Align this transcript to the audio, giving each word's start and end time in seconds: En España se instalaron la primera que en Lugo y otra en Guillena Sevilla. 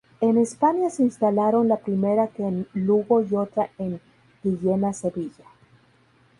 En 0.19 0.39
España 0.39 0.89
se 0.89 1.03
instalaron 1.03 1.67
la 1.67 1.77
primera 1.77 2.25
que 2.29 2.41
en 2.41 2.67
Lugo 2.73 3.21
y 3.21 3.35
otra 3.35 3.69
en 3.77 4.01
Guillena 4.43 4.93
Sevilla. 4.93 5.45